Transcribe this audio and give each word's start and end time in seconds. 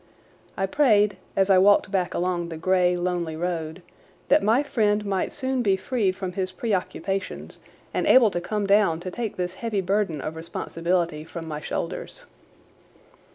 I 0.57 0.65
prayed, 0.65 1.15
as 1.35 1.51
I 1.51 1.59
walked 1.59 1.91
back 1.91 2.15
along 2.15 2.49
the 2.49 2.57
grey, 2.57 2.97
lonely 2.97 3.35
road, 3.35 3.83
that 4.29 4.41
my 4.41 4.63
friend 4.63 5.05
might 5.05 5.31
soon 5.31 5.61
be 5.61 5.77
freed 5.77 6.15
from 6.15 6.31
his 6.31 6.51
preoccupations 6.51 7.59
and 7.93 8.07
able 8.07 8.31
to 8.31 8.41
come 8.41 8.65
down 8.65 8.99
to 9.01 9.11
take 9.11 9.37
this 9.37 9.53
heavy 9.53 9.79
burden 9.81 10.19
of 10.19 10.35
responsibility 10.35 11.23
from 11.23 11.47
my 11.47 11.61
shoulders. 11.61 12.25